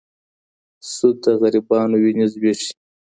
[0.91, 2.71] سود د غریبانو وینې زبېښي.